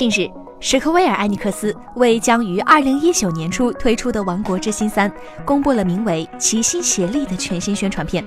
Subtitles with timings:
[0.00, 0.26] 近日，
[0.60, 5.10] 史克威尔艾尼克斯为将于二零一九年初推出的《王国之心三》
[5.44, 8.24] 公布了名为《齐心协力》的全新宣传片。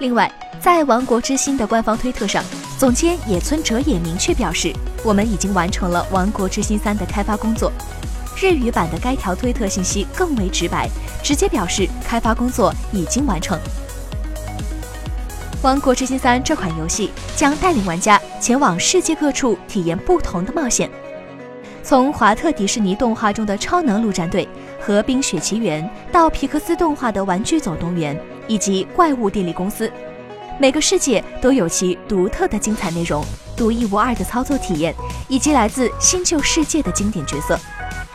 [0.00, 2.44] 另外，在《王国之心》的官方推特上，
[2.78, 4.70] 总监野村哲也明确表示
[5.02, 7.72] ：“我们已经完成了《王国之心三》的开发工作。”
[8.38, 10.90] 日语版的该条推特信息更为直白，
[11.22, 13.58] 直接表示开发工作已经完成。
[15.62, 20.90] 《王国之心三》这款游戏将带领玩家前往世界各处体验不同的冒险，
[21.84, 24.48] 从华特迪士尼动画中的超能陆战队
[24.80, 28.16] 和《冰雪奇缘》，到皮克斯动画的《玩具总动员》
[28.48, 29.86] 以及《怪物电力公司》，
[30.58, 33.24] 每个世界都有其独特的精彩内容、
[33.56, 34.92] 独一无二的操作体验，
[35.28, 37.56] 以及来自新旧世界的经典角色。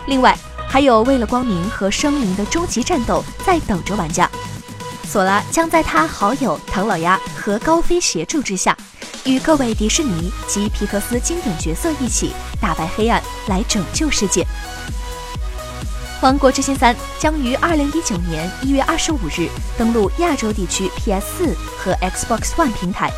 [0.08, 0.38] 另外，
[0.68, 4.30] 还有为了光明和生灵的终极战斗在等着玩家。
[5.18, 8.78] 索拉将在他好友唐老鸭和高飞协助之下，
[9.26, 14.44] 与各位迪士尼及皮克斯经典角色一起打败黑暗，来拯救世界。
[16.22, 23.12] 《王国之心三》将于二零一九年一月二十五日登陆亚洲地区 PS 四和 Xbox One 平台，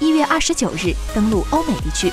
[0.00, 2.12] 一月二十九日登陆欧美地区。